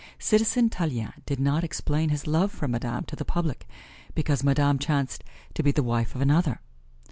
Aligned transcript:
Citizen 0.17 0.67
Tallien 0.67 1.13
did 1.27 1.39
not 1.39 1.63
explain 1.63 2.09
his 2.09 2.25
love 2.25 2.51
for 2.51 2.67
Madame 2.67 3.03
to 3.03 3.15
the 3.15 3.23
public, 3.23 3.67
because 4.15 4.43
Madame 4.43 4.79
chanced 4.79 5.23
to 5.53 5.61
be 5.61 5.69
the 5.71 5.83
wife 5.83 6.15
of 6.15 6.21
another. 6.21 6.59